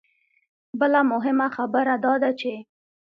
[0.79, 2.53] بله مهمه خبره دا ده چې